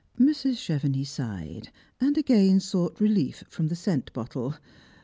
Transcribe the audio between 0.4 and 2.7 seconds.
Chev '?nix sighed, and again